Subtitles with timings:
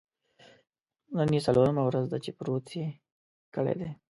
[1.17, 2.85] نن یې څلورمه ورځ ده چې پروت یې
[3.53, 3.91] کړی دی.